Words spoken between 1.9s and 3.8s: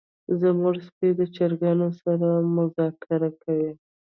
سره مذاکره کوي.